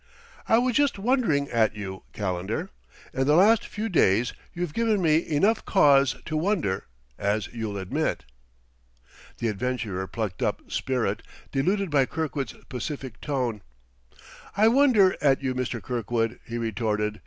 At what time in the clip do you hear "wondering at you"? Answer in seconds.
0.97-2.01